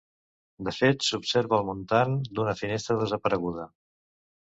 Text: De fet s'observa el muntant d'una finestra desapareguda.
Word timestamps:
De 0.67 0.71
fet 0.77 1.03
s'observa 1.07 1.57
el 1.63 1.67
muntant 1.67 2.15
d'una 2.39 2.55
finestra 2.63 2.97
desapareguda. 3.03 3.67